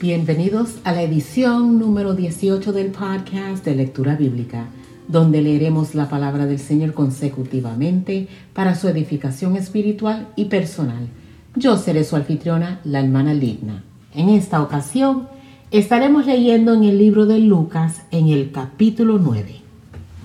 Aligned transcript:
Bienvenidos 0.00 0.76
a 0.84 0.92
la 0.92 1.02
edición 1.02 1.78
número 1.78 2.14
18 2.14 2.72
del 2.72 2.86
podcast 2.86 3.62
de 3.66 3.74
lectura 3.74 4.16
bíblica, 4.16 4.68
donde 5.08 5.42
leeremos 5.42 5.94
la 5.94 6.08
palabra 6.08 6.46
del 6.46 6.58
Señor 6.58 6.94
consecutivamente 6.94 8.26
para 8.54 8.74
su 8.74 8.88
edificación 8.88 9.56
espiritual 9.56 10.28
y 10.36 10.46
personal. 10.46 11.06
Yo 11.54 11.76
seré 11.76 12.04
su 12.04 12.16
anfitriona, 12.16 12.80
la 12.82 13.00
hermana 13.00 13.34
Ligna. 13.34 13.84
En 14.14 14.30
esta 14.30 14.62
ocasión 14.62 15.28
estaremos 15.70 16.24
leyendo 16.24 16.72
en 16.72 16.84
el 16.84 16.96
libro 16.96 17.26
de 17.26 17.38
Lucas 17.38 18.00
en 18.10 18.28
el 18.28 18.52
capítulo 18.52 19.18
9 19.18 19.54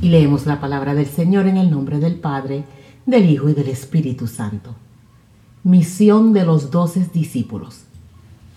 y 0.01 0.07
leemos 0.07 0.45
la 0.45 0.61
palabra 0.61 0.95
del 0.95 1.07
Señor 1.07 1.47
en 1.47 1.57
el 1.57 1.69
nombre 1.69 1.99
del 1.99 2.15
Padre, 2.15 2.63
del 3.05 3.29
Hijo 3.29 3.49
y 3.49 3.53
del 3.53 3.67
Espíritu 3.67 4.27
Santo. 4.27 4.73
Misión 5.65 6.31
de 6.31 6.45
los 6.45 6.71
doce 6.71 7.05
discípulos. 7.13 7.81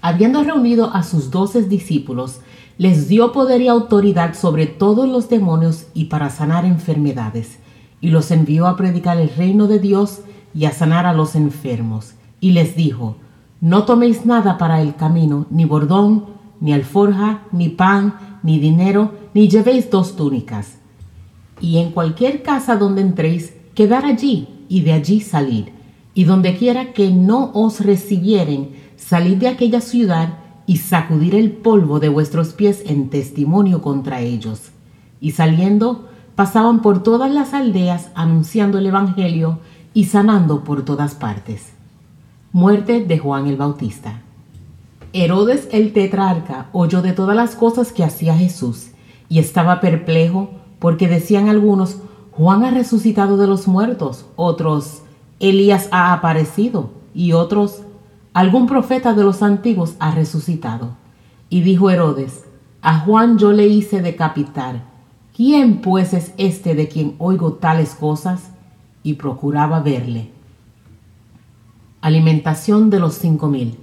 Habiendo 0.08 0.42
reunido 0.42 0.90
a 0.94 1.02
sus 1.02 1.30
doce 1.30 1.64
discípulos, 1.64 2.40
les 2.78 3.08
dio 3.08 3.30
poder 3.30 3.60
y 3.60 3.68
autoridad 3.68 4.32
sobre 4.32 4.64
todos 4.64 5.06
los 5.06 5.28
demonios 5.28 5.84
y 5.92 6.06
para 6.06 6.30
sanar 6.30 6.64
enfermedades, 6.64 7.58
y 8.00 8.08
los 8.08 8.30
envió 8.30 8.68
a 8.68 8.74
predicar 8.74 9.18
el 9.18 9.28
reino 9.28 9.66
de 9.66 9.78
Dios 9.78 10.20
y 10.54 10.64
a 10.64 10.72
sanar 10.72 11.04
a 11.04 11.12
los 11.12 11.34
enfermos. 11.34 12.14
Y 12.40 12.52
les 12.52 12.74
dijo, 12.74 13.16
no 13.60 13.84
toméis 13.84 14.24
nada 14.24 14.56
para 14.56 14.80
el 14.80 14.96
camino, 14.96 15.44
ni 15.50 15.66
bordón, 15.66 16.24
ni 16.58 16.72
alforja, 16.72 17.42
ni 17.52 17.68
pan, 17.68 18.40
ni 18.42 18.58
dinero, 18.58 19.12
ni 19.34 19.50
llevéis 19.50 19.90
dos 19.90 20.16
túnicas. 20.16 20.78
Y 21.60 21.76
en 21.76 21.90
cualquier 21.90 22.42
casa 22.42 22.76
donde 22.78 23.02
entréis, 23.02 23.52
quedar 23.74 24.06
allí 24.06 24.48
y 24.70 24.80
de 24.80 24.94
allí 24.94 25.20
salir. 25.20 25.74
Y 26.14 26.24
donde 26.24 26.56
quiera 26.56 26.94
que 26.94 27.10
no 27.10 27.50
os 27.52 27.80
recibieren, 27.80 28.87
salid 28.98 29.38
de 29.38 29.48
aquella 29.48 29.80
ciudad 29.80 30.34
y 30.66 30.76
sacudir 30.76 31.34
el 31.34 31.52
polvo 31.52 32.00
de 32.00 32.10
vuestros 32.10 32.52
pies 32.52 32.82
en 32.84 33.08
testimonio 33.08 33.80
contra 33.80 34.20
ellos. 34.20 34.70
Y 35.20 35.30
saliendo, 35.30 36.08
pasaban 36.34 36.82
por 36.82 37.02
todas 37.02 37.30
las 37.30 37.54
aldeas 37.54 38.10
anunciando 38.14 38.78
el 38.78 38.86
Evangelio 38.86 39.60
y 39.94 40.04
sanando 40.04 40.62
por 40.64 40.84
todas 40.84 41.14
partes. 41.14 41.72
Muerte 42.52 43.04
de 43.04 43.18
Juan 43.18 43.46
el 43.46 43.56
Bautista. 43.56 44.22
Herodes 45.12 45.68
el 45.72 45.92
tetrarca 45.92 46.66
oyó 46.72 47.00
de 47.00 47.12
todas 47.12 47.34
las 47.34 47.54
cosas 47.54 47.92
que 47.92 48.04
hacía 48.04 48.36
Jesús 48.36 48.88
y 49.28 49.38
estaba 49.38 49.80
perplejo 49.80 50.50
porque 50.78 51.08
decían 51.08 51.48
algunos, 51.48 51.96
Juan 52.32 52.64
ha 52.64 52.70
resucitado 52.70 53.36
de 53.36 53.46
los 53.46 53.66
muertos, 53.66 54.26
otros, 54.36 55.02
Elías 55.40 55.88
ha 55.92 56.12
aparecido 56.12 56.90
y 57.14 57.32
otros, 57.32 57.80
algún 58.38 58.68
profeta 58.68 59.14
de 59.14 59.24
los 59.24 59.42
antiguos 59.42 59.96
ha 59.98 60.12
resucitado. 60.12 60.90
Y 61.50 61.62
dijo 61.62 61.90
Herodes, 61.90 62.44
a 62.82 63.00
Juan 63.00 63.36
yo 63.36 63.50
le 63.50 63.66
hice 63.66 64.00
decapitar. 64.00 64.84
¿Quién 65.34 65.80
pues 65.80 66.14
es 66.14 66.34
este 66.38 66.76
de 66.76 66.86
quien 66.86 67.16
oigo 67.18 67.54
tales 67.54 67.96
cosas? 67.96 68.52
Y 69.02 69.14
procuraba 69.14 69.80
verle. 69.80 70.30
Alimentación 72.00 72.90
de 72.90 73.00
los 73.00 73.14
cinco 73.14 73.48
mil. 73.48 73.76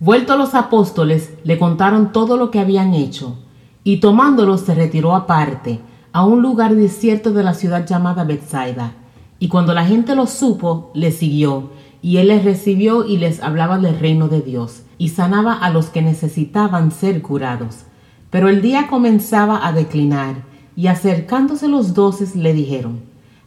Vuelto 0.00 0.36
los 0.36 0.54
apóstoles, 0.54 1.32
le 1.44 1.58
contaron 1.58 2.12
todo 2.12 2.36
lo 2.36 2.50
que 2.50 2.60
habían 2.60 2.92
hecho, 2.92 3.38
y 3.84 4.00
tomándolos 4.00 4.60
se 4.60 4.74
retiró 4.74 5.14
aparte, 5.16 5.80
a 6.12 6.26
un 6.26 6.42
lugar 6.42 6.74
desierto 6.74 7.32
de 7.32 7.42
la 7.42 7.54
ciudad 7.54 7.86
llamada 7.86 8.24
Bethsaida. 8.24 8.92
Y 9.38 9.48
cuando 9.48 9.72
la 9.72 9.86
gente 9.86 10.14
lo 10.14 10.26
supo, 10.26 10.90
le 10.92 11.10
siguió, 11.10 11.70
y 12.02 12.18
él 12.18 12.28
les 12.28 12.44
recibió 12.44 13.04
y 13.04 13.16
les 13.16 13.42
hablaba 13.42 13.78
del 13.78 13.98
reino 13.98 14.28
de 14.28 14.40
Dios, 14.40 14.82
y 14.98 15.10
sanaba 15.10 15.54
a 15.54 15.70
los 15.70 15.86
que 15.86 16.02
necesitaban 16.02 16.92
ser 16.92 17.22
curados. 17.22 17.84
Pero 18.30 18.48
el 18.48 18.62
día 18.62 18.88
comenzaba 18.88 19.66
a 19.66 19.72
declinar, 19.72 20.44
y 20.76 20.86
acercándose 20.86 21.68
los 21.68 21.94
doces 21.94 22.36
le 22.36 22.52
dijeron, 22.52 23.00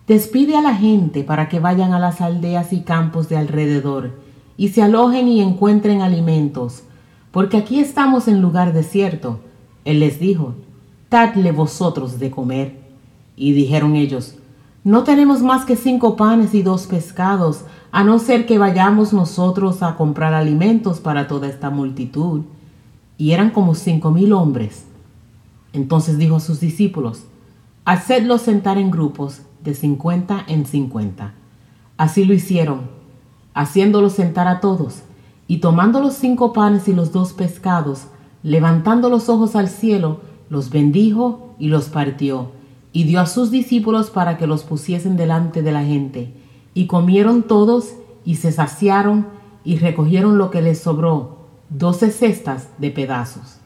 Despide 0.07 0.57
a 0.57 0.61
la 0.61 0.75
gente 0.75 1.23
para 1.23 1.47
que 1.47 1.59
vayan 1.59 1.93
a 1.93 1.99
las 1.99 2.19
aldeas 2.19 2.73
y 2.73 2.81
campos 2.81 3.29
de 3.29 3.37
alrededor, 3.37 4.19
y 4.57 4.69
se 4.69 4.81
alojen 4.81 5.27
y 5.27 5.41
encuentren 5.41 6.01
alimentos, 6.01 6.83
porque 7.31 7.57
aquí 7.57 7.79
estamos 7.79 8.27
en 8.27 8.41
lugar 8.41 8.73
desierto. 8.73 9.39
Él 9.85 10.01
les 10.01 10.19
dijo, 10.19 10.55
Dadle 11.09 11.51
vosotros 11.51 12.19
de 12.19 12.31
comer. 12.31 12.79
Y 13.35 13.53
dijeron 13.53 13.95
ellos, 13.95 14.35
No 14.83 15.03
tenemos 15.03 15.43
más 15.43 15.63
que 15.65 15.75
cinco 15.75 16.15
panes 16.15 16.55
y 16.55 16.63
dos 16.63 16.87
pescados, 16.87 17.65
a 17.91 18.03
no 18.03 18.17
ser 18.17 18.47
que 18.47 18.57
vayamos 18.57 19.13
nosotros 19.13 19.83
a 19.83 19.95
comprar 19.95 20.33
alimentos 20.33 20.99
para 20.99 21.27
toda 21.27 21.47
esta 21.47 21.69
multitud. 21.69 22.41
Y 23.17 23.33
eran 23.33 23.51
como 23.51 23.75
cinco 23.75 24.09
mil 24.09 24.33
hombres. 24.33 24.85
Entonces 25.73 26.17
dijo 26.17 26.37
a 26.37 26.39
sus 26.39 26.59
discípulos, 26.59 27.25
Hacedlos 27.85 28.41
sentar 28.41 28.77
en 28.77 28.89
grupos 28.89 29.41
de 29.63 29.75
cincuenta 29.75 30.43
en 30.47 30.65
cincuenta. 30.65 31.33
Así 31.97 32.25
lo 32.25 32.33
hicieron, 32.33 32.81
haciéndolos 33.53 34.13
sentar 34.13 34.47
a 34.47 34.59
todos, 34.59 35.03
y 35.47 35.57
tomando 35.57 35.99
los 35.99 36.15
cinco 36.15 36.53
panes 36.53 36.87
y 36.87 36.93
los 36.93 37.11
dos 37.11 37.33
pescados, 37.33 38.05
levantando 38.41 39.09
los 39.09 39.29
ojos 39.29 39.55
al 39.55 39.67
cielo, 39.67 40.21
los 40.49 40.69
bendijo 40.71 41.53
y 41.59 41.67
los 41.67 41.89
partió, 41.89 42.51
y 42.93 43.05
dio 43.05 43.21
a 43.21 43.25
sus 43.25 43.51
discípulos 43.51 44.09
para 44.09 44.37
que 44.37 44.47
los 44.47 44.63
pusiesen 44.63 45.17
delante 45.17 45.61
de 45.61 45.71
la 45.71 45.83
gente 45.83 46.33
y 46.73 46.87
comieron 46.87 47.43
todos 47.43 47.93
y 48.25 48.35
se 48.35 48.51
saciaron 48.51 49.27
y 49.63 49.77
recogieron 49.77 50.37
lo 50.37 50.51
que 50.51 50.61
les 50.61 50.81
sobró, 50.81 51.47
doce 51.69 52.11
cestas 52.11 52.69
de 52.77 52.91
pedazos. 52.91 53.57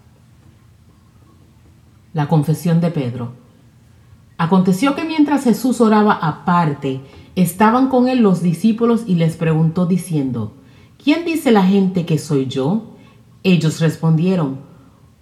La 2.13 2.27
confesión 2.27 2.81
de 2.81 2.91
Pedro. 2.91 3.33
Aconteció 4.37 4.95
que 4.95 5.05
mientras 5.05 5.43
Jesús 5.43 5.81
oraba 5.81 6.13
aparte, 6.13 7.01
estaban 7.35 7.87
con 7.87 8.07
él 8.07 8.19
los 8.19 8.41
discípulos 8.41 9.03
y 9.07 9.15
les 9.15 9.37
preguntó 9.37 9.85
diciendo, 9.85 10.53
¿quién 11.01 11.25
dice 11.25 11.51
la 11.51 11.63
gente 11.63 12.05
que 12.05 12.17
soy 12.17 12.47
yo? 12.47 12.95
Ellos 13.43 13.79
respondieron, 13.79 14.59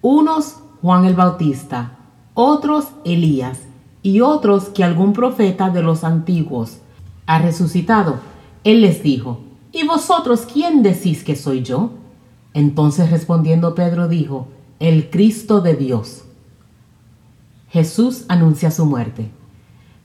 unos 0.02 0.60
Juan 0.82 1.06
el 1.06 1.16
Bautista, 1.16 1.98
otros 2.34 2.88
Elías 3.06 3.60
y 4.04 4.20
otros 4.20 4.66
que 4.66 4.84
algún 4.84 5.14
profeta 5.14 5.70
de 5.70 5.82
los 5.82 6.04
antiguos 6.04 6.80
ha 7.26 7.40
resucitado. 7.40 8.20
Él 8.64 8.82
les 8.82 9.02
dijo, 9.02 9.40
¿y 9.72 9.88
vosotros 9.88 10.42
quién 10.42 10.84
decís 10.84 11.24
que 11.24 11.36
soy 11.36 11.64
yo? 11.64 11.92
Entonces 12.54 13.10
respondiendo 13.10 13.74
Pedro 13.74 14.08
dijo, 14.08 14.48
el 14.80 15.10
Cristo 15.10 15.62
de 15.62 15.76
Dios. 15.76 16.26
Jesús 17.70 18.26
anuncia 18.28 18.70
su 18.70 18.86
muerte. 18.86 19.32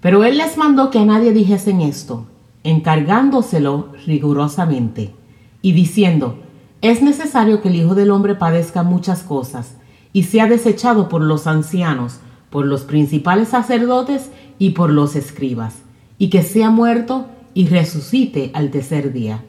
Pero 0.01 0.25
él 0.25 0.39
les 0.39 0.57
mandó 0.57 0.91
que 0.91 1.01
a 1.01 1.05
nadie 1.05 1.33
dijesen 1.33 1.81
esto, 1.81 2.27
encargándoselo 2.63 3.93
rigurosamente, 4.07 5.13
y 5.61 5.73
diciendo, 5.73 6.39
es 6.81 7.03
necesario 7.03 7.61
que 7.61 7.69
el 7.69 7.77
Hijo 7.77 7.97
del 7.97 8.13
Hombre 8.13 8.37
padezca 8.37 8.85
muchas 8.85 9.25
cosas, 9.25 9.75
y 10.13 10.23
sea 10.23 10.47
desechado 10.47 11.09
por 11.09 11.21
los 11.21 11.49
ancianos, 11.49 12.21
por 12.51 12.67
los 12.67 12.83
principales 12.83 13.49
sacerdotes 13.49 14.31
y 14.59 14.71
por 14.71 14.91
los 14.91 15.17
escribas 15.17 15.83
y 16.19 16.31
que 16.31 16.43
sea 16.43 16.71
muerto 16.71 17.27
y 17.55 17.67
resucite 17.67 18.51
al 18.55 18.71
tercer 18.71 19.13
día. 19.13 19.45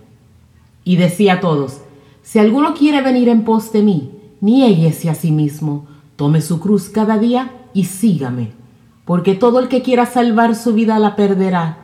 Y 0.84 0.96
decía 0.96 1.34
a 1.34 1.40
todos, 1.40 1.82
si 2.22 2.40
alguno 2.40 2.74
quiere 2.74 3.02
venir 3.02 3.28
en 3.30 3.44
pos 3.44 3.72
de 3.74 3.82
mí, 3.82 4.12
niéguese 4.42 5.10
a 5.10 5.16
sí 5.16 5.32
mismo, 5.32 5.88
tome 6.16 6.42
su 6.42 6.60
cruz 6.60 6.90
cada 6.90 7.18
día 7.18 7.52
y 7.74 7.86
sígame, 7.86 8.52
porque 9.06 9.36
todo 9.36 9.60
el 9.60 9.68
que 9.68 9.82
quiera 9.82 10.06
salvar 10.06 10.56
su 10.56 10.74
vida 10.74 11.00
la 11.00 11.16
perderá, 11.16 11.78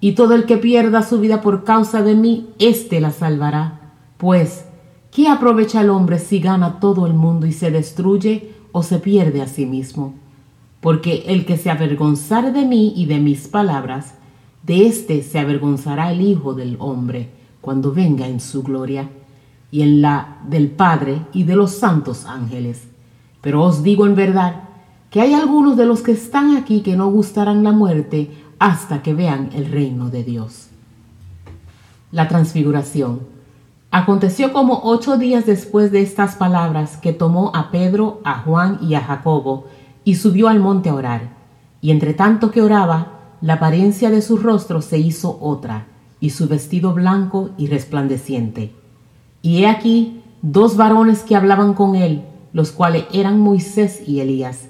y 0.00 0.12
todo 0.12 0.34
el 0.34 0.46
que 0.46 0.56
pierda 0.56 1.02
su 1.02 1.20
vida 1.20 1.40
por 1.40 1.62
causa 1.62 2.02
de 2.02 2.16
mí, 2.16 2.48
éste 2.58 3.00
la 3.00 3.12
salvará. 3.12 3.92
Pues, 4.16 4.64
¿qué 5.12 5.28
aprovecha 5.28 5.80
el 5.80 5.90
hombre 5.90 6.18
si 6.18 6.40
gana 6.40 6.80
todo 6.80 7.06
el 7.06 7.14
mundo 7.14 7.46
y 7.46 7.52
se 7.52 7.70
destruye 7.70 8.50
o 8.72 8.82
se 8.82 8.98
pierde 8.98 9.40
a 9.40 9.46
sí 9.46 9.64
mismo? 9.64 10.14
Porque 10.82 11.24
el 11.28 11.46
que 11.46 11.56
se 11.56 11.70
avergonzare 11.70 12.52
de 12.52 12.66
mí 12.66 12.92
y 12.94 13.06
de 13.06 13.18
mis 13.18 13.48
palabras, 13.48 14.16
de 14.62 14.86
éste 14.86 15.22
se 15.22 15.38
avergonzará 15.38 16.12
el 16.12 16.20
Hijo 16.20 16.52
del 16.52 16.76
Hombre 16.78 17.30
cuando 17.62 17.92
venga 17.92 18.26
en 18.26 18.40
su 18.40 18.62
gloria, 18.62 19.08
y 19.72 19.80
en 19.80 20.02
la 20.02 20.36
del 20.46 20.70
Padre 20.70 21.22
y 21.32 21.44
de 21.44 21.56
los 21.56 21.72
santos 21.72 22.26
ángeles. 22.26 22.84
Pero 23.40 23.62
os 23.62 23.82
digo 23.82 24.06
en 24.06 24.14
verdad 24.14 24.64
que 25.10 25.20
hay 25.20 25.32
algunos 25.32 25.76
de 25.76 25.86
los 25.86 26.02
que 26.02 26.12
están 26.12 26.56
aquí 26.56 26.82
que 26.82 26.94
no 26.94 27.10
gustarán 27.10 27.64
la 27.64 27.72
muerte 27.72 28.30
hasta 28.58 29.02
que 29.02 29.14
vean 29.14 29.50
el 29.54 29.72
reino 29.72 30.10
de 30.10 30.22
Dios. 30.22 30.68
La 32.12 32.28
transfiguración. 32.28 33.20
Aconteció 33.90 34.52
como 34.52 34.82
ocho 34.84 35.16
días 35.16 35.46
después 35.46 35.90
de 35.90 36.02
estas 36.02 36.36
palabras 36.36 36.98
que 36.98 37.12
tomó 37.12 37.50
a 37.54 37.70
Pedro, 37.70 38.20
a 38.24 38.40
Juan 38.40 38.78
y 38.82 38.94
a 38.94 39.00
Jacobo 39.00 39.66
y 40.04 40.16
subió 40.16 40.48
al 40.48 40.60
monte 40.60 40.88
a 40.88 40.94
orar. 40.94 41.30
Y 41.80 41.90
entre 41.90 42.14
tanto 42.14 42.50
que 42.50 42.62
oraba, 42.62 43.18
la 43.40 43.54
apariencia 43.54 44.10
de 44.10 44.22
su 44.22 44.36
rostro 44.36 44.82
se 44.82 44.98
hizo 44.98 45.38
otra, 45.40 45.86
y 46.20 46.30
su 46.30 46.46
vestido 46.46 46.94
blanco 46.94 47.50
y 47.58 47.66
resplandeciente. 47.66 48.72
Y 49.42 49.64
he 49.64 49.66
aquí 49.66 50.22
dos 50.42 50.76
varones 50.76 51.22
que 51.24 51.34
hablaban 51.34 51.74
con 51.74 51.96
él, 51.96 52.22
los 52.52 52.70
cuales 52.70 53.06
eran 53.12 53.40
Moisés 53.40 54.02
y 54.06 54.20
Elías, 54.20 54.68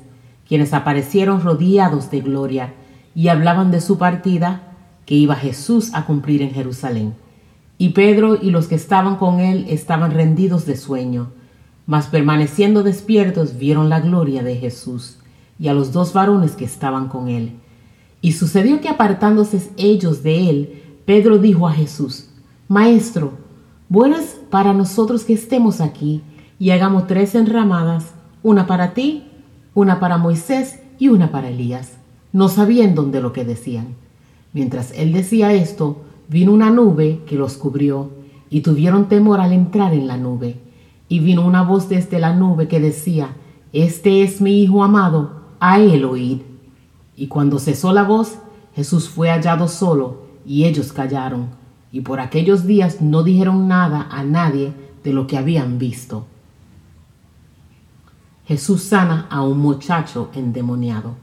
quienes 0.48 0.72
aparecieron 0.72 1.42
rodeados 1.42 2.10
de 2.10 2.20
gloria 2.20 2.72
y 3.14 3.28
hablaban 3.28 3.70
de 3.70 3.82
su 3.82 3.98
partida, 3.98 4.62
que 5.04 5.14
iba 5.14 5.34
Jesús 5.34 5.92
a 5.92 6.06
cumplir 6.06 6.40
en 6.40 6.52
Jerusalén. 6.52 7.14
Y 7.76 7.90
Pedro 7.90 8.38
y 8.40 8.50
los 8.50 8.68
que 8.68 8.76
estaban 8.76 9.16
con 9.16 9.40
él 9.40 9.66
estaban 9.68 10.12
rendidos 10.12 10.64
de 10.64 10.76
sueño, 10.76 11.32
mas 11.84 12.06
permaneciendo 12.06 12.82
despiertos 12.82 13.58
vieron 13.58 13.90
la 13.90 14.00
gloria 14.00 14.42
de 14.42 14.56
Jesús 14.56 15.18
y 15.62 15.68
a 15.68 15.74
los 15.74 15.92
dos 15.92 16.12
varones 16.12 16.56
que 16.56 16.64
estaban 16.64 17.06
con 17.06 17.28
él. 17.28 17.52
Y 18.20 18.32
sucedió 18.32 18.80
que 18.80 18.88
apartándose 18.88 19.70
ellos 19.76 20.24
de 20.24 20.50
él, 20.50 20.82
Pedro 21.06 21.38
dijo 21.38 21.68
a 21.68 21.72
Jesús, 21.72 22.30
Maestro, 22.66 23.34
bueno 23.88 24.16
es 24.16 24.40
para 24.50 24.72
nosotros 24.72 25.22
que 25.22 25.34
estemos 25.34 25.80
aquí 25.80 26.20
y 26.58 26.70
hagamos 26.70 27.06
tres 27.06 27.36
enramadas, 27.36 28.12
una 28.42 28.66
para 28.66 28.92
ti, 28.92 29.22
una 29.72 30.00
para 30.00 30.18
Moisés 30.18 30.80
y 30.98 31.06
una 31.08 31.30
para 31.30 31.50
Elías. 31.50 31.92
No 32.32 32.48
sabían 32.48 32.96
dónde 32.96 33.20
lo 33.20 33.32
que 33.32 33.44
decían. 33.44 33.94
Mientras 34.52 34.90
él 34.96 35.12
decía 35.12 35.52
esto, 35.52 36.02
vino 36.28 36.52
una 36.52 36.70
nube 36.70 37.20
que 37.24 37.36
los 37.36 37.56
cubrió 37.56 38.10
y 38.50 38.62
tuvieron 38.62 39.08
temor 39.08 39.38
al 39.38 39.52
entrar 39.52 39.94
en 39.94 40.08
la 40.08 40.16
nube. 40.16 40.56
Y 41.08 41.20
vino 41.20 41.46
una 41.46 41.62
voz 41.62 41.88
desde 41.88 42.18
la 42.18 42.34
nube 42.34 42.66
que 42.66 42.80
decía, 42.80 43.36
Este 43.72 44.24
es 44.24 44.40
mi 44.40 44.60
Hijo 44.60 44.82
amado, 44.82 45.41
a 45.62 45.78
él 45.78 46.04
oíd. 46.04 46.40
Y 47.14 47.28
cuando 47.28 47.60
cesó 47.60 47.92
la 47.92 48.02
voz, 48.02 48.38
Jesús 48.74 49.08
fue 49.08 49.30
hallado 49.30 49.68
solo 49.68 50.22
y 50.44 50.64
ellos 50.64 50.92
callaron. 50.92 51.50
Y 51.92 52.00
por 52.00 52.18
aquellos 52.18 52.66
días 52.66 53.00
no 53.00 53.22
dijeron 53.22 53.68
nada 53.68 54.08
a 54.10 54.24
nadie 54.24 54.72
de 55.04 55.12
lo 55.12 55.28
que 55.28 55.38
habían 55.38 55.78
visto. 55.78 56.26
Jesús 58.44 58.82
sana 58.82 59.28
a 59.30 59.42
un 59.42 59.58
muchacho 59.58 60.30
endemoniado. 60.34 61.14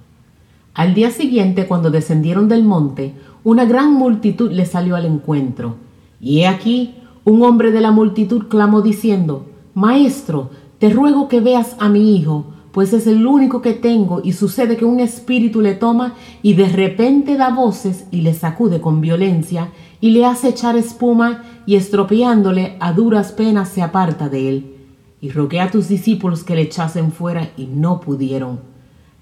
Al 0.74 0.94
día 0.94 1.12
siguiente, 1.12 1.68
cuando 1.68 1.92
descendieron 1.92 2.48
del 2.48 2.64
monte, 2.64 3.16
una 3.44 3.66
gran 3.66 3.92
multitud 3.92 4.54
le 4.54 4.66
salió 4.66 4.96
al 4.96 5.06
encuentro. 5.06 5.76
Y 6.22 6.40
he 6.40 6.48
aquí, 6.48 6.96
un 7.26 7.44
hombre 7.44 7.72
de 7.72 7.82
la 7.82 7.92
multitud 7.92 8.48
clamó 8.48 8.82
diciendo, 8.82 9.48
Maestro, 9.74 10.50
te 10.78 10.90
ruego 10.90 11.28
que 11.28 11.42
veas 11.42 11.76
a 11.80 11.90
mi 11.90 12.16
hijo, 12.16 12.54
pues 12.72 12.94
es 12.94 13.08
el 13.08 13.26
único 13.26 13.62
que 13.62 13.74
tengo 13.74 14.22
y 14.24 14.34
sucede 14.34 14.78
que 14.78 14.86
un 14.86 15.00
espíritu 15.00 15.62
le 15.62 15.74
toma 15.74 16.16
y 16.44 16.54
de 16.54 16.70
repente 16.70 17.36
da 17.36 17.50
voces 17.50 18.06
y 18.12 18.22
le 18.22 18.34
sacude 18.34 18.80
con 18.80 19.02
violencia 19.02 19.72
y 20.02 20.12
le 20.12 20.26
hace 20.26 20.50
echar 20.50 20.78
espuma 20.78 21.44
y 21.66 21.76
estropeándole 21.76 22.78
a 22.80 22.94
duras 22.94 23.32
penas 23.32 23.70
se 23.70 23.82
aparta 23.82 24.30
de 24.30 24.50
él. 24.50 24.76
Y 25.22 25.32
rogué 25.32 25.60
a 25.60 25.72
tus 25.72 25.88
discípulos 25.88 26.44
que 26.44 26.56
le 26.56 26.62
echasen 26.62 27.12
fuera 27.12 27.50
y 27.58 27.66
no 27.66 28.00
pudieron. 28.00 28.62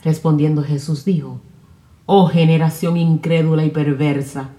Respondiendo 0.03 0.61
Jesús 0.61 1.05
dijo, 1.05 1.39
Oh 2.05 2.27
generación 2.27 2.97
incrédula 2.97 3.65
y 3.65 3.69
perversa, 3.69 4.49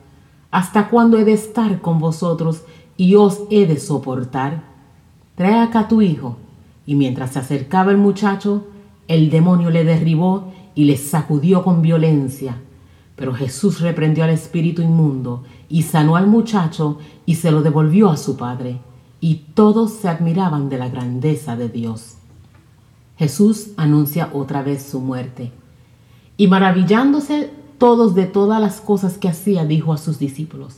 ¿hasta 0.50 0.88
cuándo 0.88 1.18
he 1.18 1.24
de 1.24 1.32
estar 1.32 1.80
con 1.80 1.98
vosotros 1.98 2.62
y 2.96 3.14
os 3.14 3.42
he 3.50 3.66
de 3.66 3.78
soportar? 3.78 4.64
Trae 5.36 5.60
acá 5.60 5.88
tu 5.88 6.02
hijo. 6.02 6.36
Y 6.84 6.94
mientras 6.94 7.32
se 7.32 7.38
acercaba 7.38 7.90
el 7.92 7.98
muchacho, 7.98 8.66
el 9.08 9.30
demonio 9.30 9.70
le 9.70 9.84
derribó 9.84 10.52
y 10.74 10.84
le 10.84 10.96
sacudió 10.96 11.64
con 11.64 11.82
violencia. 11.82 12.60
Pero 13.16 13.34
Jesús 13.34 13.80
reprendió 13.80 14.22
al 14.22 14.30
espíritu 14.30 14.80
inmundo 14.82 15.42
y 15.68 15.82
sanó 15.82 16.14
al 16.14 16.28
muchacho 16.28 16.98
y 17.26 17.34
se 17.34 17.50
lo 17.50 17.62
devolvió 17.62 18.10
a 18.10 18.16
su 18.16 18.36
padre. 18.36 18.78
Y 19.20 19.46
todos 19.54 19.92
se 19.92 20.08
admiraban 20.08 20.68
de 20.68 20.78
la 20.78 20.88
grandeza 20.88 21.56
de 21.56 21.68
Dios. 21.68 22.14
Jesús 23.16 23.70
anuncia 23.76 24.30
otra 24.32 24.62
vez 24.62 24.84
su 24.84 25.00
muerte. 25.00 25.50
Y 26.36 26.46
maravillándose 26.46 27.50
todos 27.78 28.14
de 28.14 28.26
todas 28.26 28.60
las 28.60 28.80
cosas 28.80 29.18
que 29.18 29.28
hacía, 29.28 29.64
dijo 29.64 29.92
a 29.92 29.98
sus 29.98 30.20
discípulos, 30.20 30.76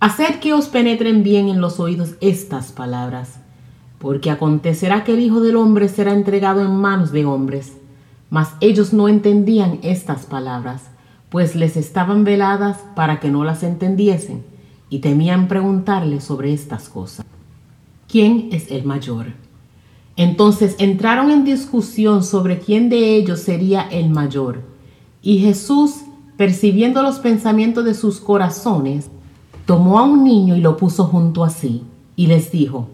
Haced 0.00 0.40
que 0.40 0.54
os 0.54 0.68
penetren 0.68 1.22
bien 1.22 1.48
en 1.48 1.60
los 1.60 1.78
oídos 1.78 2.14
estas 2.22 2.72
palabras, 2.72 3.40
porque 4.00 4.30
acontecerá 4.30 5.04
que 5.04 5.12
el 5.12 5.20
Hijo 5.20 5.40
del 5.40 5.56
Hombre 5.56 5.88
será 5.88 6.14
entregado 6.14 6.62
en 6.62 6.74
manos 6.74 7.12
de 7.12 7.26
hombres. 7.26 7.76
Mas 8.30 8.54
ellos 8.60 8.94
no 8.94 9.08
entendían 9.08 9.78
estas 9.82 10.24
palabras, 10.24 10.84
pues 11.28 11.54
les 11.54 11.76
estaban 11.76 12.24
veladas 12.24 12.78
para 12.96 13.20
que 13.20 13.30
no 13.30 13.44
las 13.44 13.62
entendiesen, 13.62 14.42
y 14.88 15.00
temían 15.00 15.48
preguntarle 15.48 16.22
sobre 16.22 16.54
estas 16.54 16.88
cosas. 16.88 17.26
¿Quién 18.08 18.48
es 18.52 18.70
el 18.70 18.84
mayor? 18.84 19.26
Entonces 20.16 20.76
entraron 20.78 21.30
en 21.30 21.44
discusión 21.44 22.24
sobre 22.24 22.58
quién 22.58 22.88
de 22.88 23.16
ellos 23.16 23.40
sería 23.40 23.82
el 23.82 24.08
mayor. 24.08 24.62
Y 25.20 25.38
Jesús, 25.40 25.96
percibiendo 26.38 27.02
los 27.02 27.18
pensamientos 27.18 27.84
de 27.84 27.92
sus 27.92 28.18
corazones, 28.18 29.10
tomó 29.66 29.98
a 29.98 30.04
un 30.04 30.24
niño 30.24 30.56
y 30.56 30.60
lo 30.60 30.78
puso 30.78 31.04
junto 31.04 31.44
a 31.44 31.50
sí, 31.50 31.84
y 32.16 32.28
les 32.28 32.50
dijo, 32.50 32.88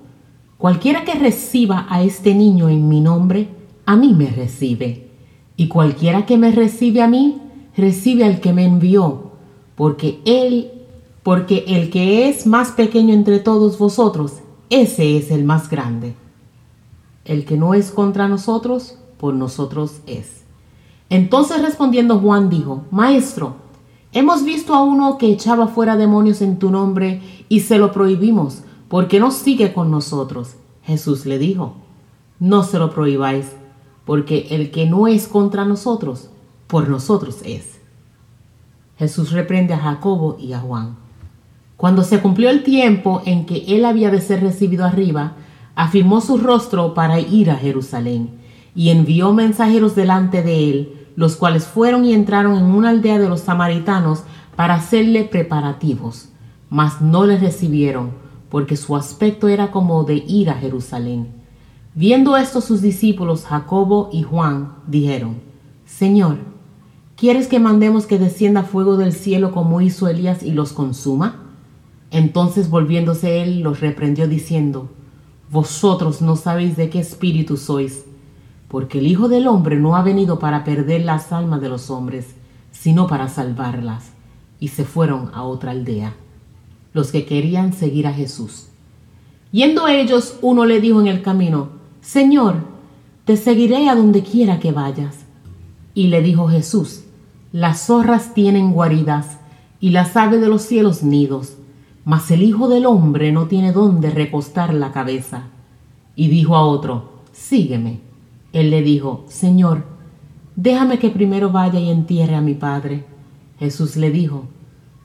Cualquiera 0.59 1.05
que 1.05 1.15
reciba 1.15 1.87
a 1.91 2.03
este 2.03 2.35
niño 2.35 2.69
en 2.69 2.89
mi 2.89 3.01
nombre, 3.01 3.49
a 3.85 3.95
mí 3.95 4.15
me 4.15 4.31
recibe. 4.31 5.11
Y 5.57 5.69
cualquiera 5.69 6.25
que 6.25 6.39
me 6.39 6.51
recibe 6.51 7.03
a 7.03 7.09
mí, 7.09 7.39
recibe 7.77 8.25
al 8.25 8.41
que 8.41 8.53
me 8.53 8.65
envió, 8.65 9.33
porque 9.75 10.21
él, 10.25 10.71
porque 11.23 11.65
el 11.69 11.91
que 11.91 12.29
es 12.29 12.47
más 12.47 12.73
pequeño 12.73 13.13
entre 13.13 13.39
todos 13.39 13.79
vosotros, 13.79 14.41
ese 14.71 15.17
es 15.19 15.31
el 15.31 15.45
más 15.45 15.69
grande. 15.69 16.15
El 17.25 17.45
que 17.45 17.57
no 17.57 17.75
es 17.75 17.91
contra 17.91 18.29
nosotros, 18.29 18.99
por 19.19 19.35
nosotros 19.35 20.01
es. 20.07 20.43
Entonces 21.11 21.63
respondiendo 21.63 22.19
Juan 22.19 22.49
dijo, 22.49 22.85
Maestro, 22.91 23.57
hemos 24.13 24.45
visto 24.45 24.75
a 24.75 24.83
uno 24.83 25.19
que 25.19 25.31
echaba 25.31 25.69
fuera 25.69 25.97
demonios 25.97 26.41
en 26.41 26.59
tu 26.59 26.71
nombre 26.71 27.21
y 27.49 27.61
se 27.61 27.79
lo 27.79 27.93
prohibimos, 27.93 28.63
porque 28.89 29.21
no 29.21 29.31
sigue 29.31 29.73
con 29.73 29.91
nosotros. 29.91 30.57
Jesús 30.83 31.27
le 31.27 31.39
dijo, 31.39 31.75
no 32.39 32.63
se 32.63 32.79
lo 32.79 32.91
prohibáis, 32.91 33.53
porque 34.05 34.49
el 34.51 34.71
que 34.71 34.87
no 34.87 35.07
es 35.09 35.27
contra 35.27 35.65
nosotros, 35.65 36.31
por 36.67 36.89
nosotros 36.89 37.41
es. 37.45 37.81
Jesús 38.99 39.33
reprende 39.33 39.75
a 39.75 39.79
Jacobo 39.79 40.37
y 40.39 40.53
a 40.53 40.61
Juan. 40.61 40.97
Cuando 41.77 42.03
se 42.03 42.21
cumplió 42.21 42.49
el 42.51 42.63
tiempo 42.63 43.21
en 43.27 43.45
que 43.45 43.65
él 43.77 43.85
había 43.85 44.11
de 44.11 44.21
ser 44.21 44.41
recibido 44.43 44.85
arriba, 44.85 45.35
afirmó 45.75 46.21
su 46.21 46.39
rostro 46.39 46.95
para 46.95 47.21
ir 47.21 47.51
a 47.51 47.57
Jerusalén, 47.57 48.31
y 48.75 48.91
envió 48.91 49.33
mensajeros 49.33 49.95
delante 49.95 50.43
de 50.43 50.71
él, 50.71 51.07
los 51.17 51.37
cuales 51.37 51.67
fueron 51.67 52.05
y 52.05 52.13
entraron 52.13 52.57
en 52.57 52.65
una 52.65 52.91
aldea 52.91 53.19
de 53.19 53.29
los 53.29 53.41
samaritanos 53.41 54.23
para 54.55 54.75
hacerle 54.75 55.25
preparativos, 55.25 56.29
mas 56.71 57.01
no 57.01 57.27
le 57.27 57.39
recibieron, 57.39 58.11
porque 58.57 58.79
su 58.79 58.97
aspecto 58.97 59.49
era 59.49 59.71
como 59.71 60.05
de 60.05 60.15
ir 60.15 60.49
a 60.49 60.55
Jerusalén. 60.55 61.27
Viendo 61.95 62.39
esto 62.39 62.63
sus 62.63 62.81
discípulos 62.81 63.45
Jacobo 63.45 64.09
y 64.15 64.23
Juan 64.23 64.77
dijeron, 64.87 65.43
Señor, 65.85 66.39
¿quieres 67.17 67.49
que 67.49 67.61
mandemos 67.61 68.07
que 68.07 68.19
descienda 68.19 68.63
fuego 68.63 68.97
del 68.97 69.13
cielo 69.13 69.53
como 69.53 69.83
hizo 69.83 70.09
Elías 70.09 70.43
y 70.43 70.53
los 70.53 70.73
consuma? 70.73 71.43
Entonces 72.11 72.71
volviéndose 72.71 73.43
él 73.43 73.61
los 73.61 73.81
reprendió 73.81 74.27
diciendo, 74.27 74.89
Vosotros 75.51 76.23
no 76.23 76.35
sabéis 76.35 76.79
de 76.79 76.89
qué 76.89 77.01
espíritu 77.01 77.59
sois, 77.59 78.07
porque 78.69 79.01
el 79.01 79.07
Hijo 79.07 79.29
del 79.29 79.49
Hombre 79.49 79.77
no 79.77 79.97
ha 79.97 80.03
venido 80.03 80.39
para 80.39 80.65
perder 80.65 81.05
las 81.05 81.31
almas 81.31 81.61
de 81.61 81.69
los 81.69 81.91
hombres, 81.91 82.29
sino 82.73 83.07
para 83.07 83.29
salvarlas. 83.29 84.13
Y 84.59 84.69
se 84.69 84.87
fueron 84.87 85.31
a 85.35 85.43
otra 85.43 85.73
aldea 85.73 86.15
los 86.97 87.13
que 87.13 87.27
querían 87.27 87.75
seguir 87.75 88.07
a 88.07 88.13
Jesús. 88.15 88.69
Yendo 89.53 89.87
ellos, 89.87 90.39
uno 90.41 90.65
le 90.65 90.81
dijo 90.81 90.99
en 90.99 91.09
el 91.09 91.21
camino, 91.21 91.69
Señor, 92.01 92.55
te 93.27 93.37
seguiré 93.37 93.91
a 93.91 93.95
donde 93.95 94.23
quiera 94.23 94.59
que 94.59 94.73
vayas. 94.73 95.27
Y 95.93 96.07
le 96.07 96.23
dijo 96.23 96.49
Jesús, 96.49 97.03
las 97.53 97.87
zorras 97.87 98.33
tienen 98.33 98.73
guaridas 98.73 99.37
y 99.79 99.91
las 99.91 100.17
aves 100.17 100.41
de 100.41 100.49
los 100.49 100.63
cielos 100.63 101.03
nidos, 101.03 101.59
mas 102.07 102.31
el 102.31 102.43
Hijo 102.43 102.67
del 102.67 102.87
Hombre 102.87 103.31
no 103.31 103.47
tiene 103.47 103.73
dónde 103.73 104.09
recostar 104.09 104.73
la 104.73 104.91
cabeza. 104.91 105.49
Y 106.15 106.29
dijo 106.29 106.57
a 106.57 106.65
otro, 106.65 107.11
sígueme. 107.33 108.01
Él 108.55 108.71
le 108.71 108.81
dijo, 108.81 109.27
Señor, 109.29 109.85
déjame 110.55 110.99
que 110.99 111.11
primero 111.11 111.51
vaya 111.51 111.79
y 111.79 111.91
entierre 111.91 112.37
a 112.37 112.41
mi 112.41 112.55
Padre. 112.55 113.05
Jesús 113.59 113.97
le 113.97 114.11
dijo, 114.11 114.47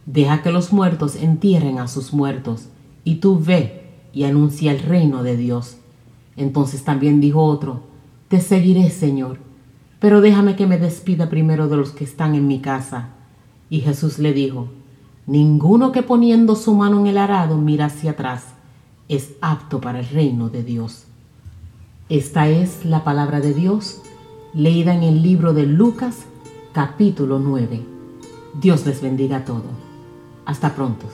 Deja 0.06 0.42
que 0.42 0.52
los 0.52 0.74
muertos 0.74 1.16
entierren 1.16 1.80
a 1.80 1.88
sus 1.88 2.14
muertos, 2.14 2.70
y 3.04 3.16
tú 3.16 3.40
ve 3.40 3.82
y 4.14 4.24
anuncia 4.24 4.72
el 4.72 4.80
reino 4.80 5.24
de 5.24 5.38
Dios. 5.38 5.78
Entonces 6.36 6.84
también 6.84 7.22
dijo 7.22 7.44
otro, 7.44 7.84
Te 8.28 8.42
seguiré, 8.42 8.90
Señor, 8.90 9.38
pero 10.00 10.22
déjame 10.22 10.56
que 10.56 10.68
me 10.68 10.78
despida 10.78 11.30
primero 11.30 11.68
de 11.68 11.78
los 11.78 11.92
que 11.92 12.04
están 12.04 12.36
en 12.36 12.48
mi 12.48 12.60
casa. 12.60 13.10
Y 13.70 13.82
Jesús 13.82 14.20
le 14.20 14.34
dijo, 14.34 14.70
Ninguno 15.28 15.92
que 15.92 16.04
poniendo 16.04 16.56
su 16.56 16.74
mano 16.74 17.00
en 17.00 17.08
el 17.08 17.18
arado 17.18 17.58
mira 17.58 17.86
hacia 17.86 18.12
atrás 18.12 18.56
es 19.08 19.34
apto 19.42 19.82
para 19.82 20.00
el 20.00 20.08
reino 20.08 20.50
de 20.50 20.64
Dios. 20.64 21.06
Esta 22.10 22.48
es 22.48 22.86
la 22.86 23.04
palabra 23.04 23.40
de 23.40 23.54
Dios 23.54 24.02
leída 24.54 24.94
en 24.94 25.04
el 25.04 25.22
libro 25.22 25.54
de 25.54 25.66
Lucas 25.66 26.26
capítulo 26.74 27.40
9. 27.40 27.86
Dios 28.60 28.86
les 28.86 29.02
bendiga 29.02 29.38
a 29.38 29.46
todos. 29.46 29.91
Hasta 30.52 30.76
pronto. 30.76 31.08